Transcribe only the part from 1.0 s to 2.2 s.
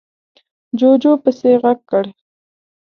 پسې غږ کړ: